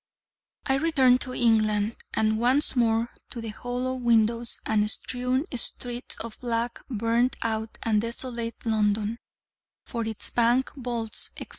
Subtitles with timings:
[0.65, 6.39] I returned to England, and, once more, to the hollow windows and strewn streets of
[6.39, 9.19] black, burned out and desolate London:
[9.85, 11.49] for its bank vaults, etc.